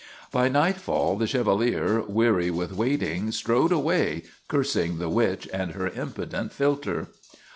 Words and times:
By 0.31 0.49
nightfall 0.49 1.15
the 1.15 1.27
Chevalier, 1.27 2.01
weary 2.01 2.49
with 2.49 2.71
waiting, 2.73 3.31
strode 3.31 3.71
away, 3.71 4.23
cursing 4.47 4.97
the 4.97 5.09
witch 5.09 5.47
and 5.53 5.73
her 5.73 5.89
impotent 5.89 6.51
philter. 6.53 7.09